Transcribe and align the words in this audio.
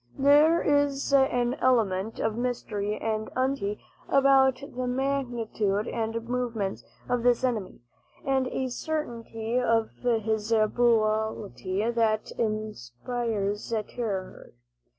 There 0.17 0.59
is 0.63 1.13
an 1.13 1.53
element 1.59 2.19
of 2.19 2.35
mystery 2.35 2.97
and 2.97 3.29
uncertainty 3.35 3.83
about 4.09 4.61
the 4.75 4.87
magnitude 4.87 5.87
and 5.87 6.27
movements 6.27 6.83
of 7.07 7.21
this 7.21 7.43
enemy, 7.43 7.81
and 8.25 8.47
a 8.47 8.67
certainty 8.69 9.59
of 9.59 9.91
his 9.99 10.49
brutality, 10.73 11.87
that 11.87 12.31
inspires 12.31 13.71
terror. 13.89 14.55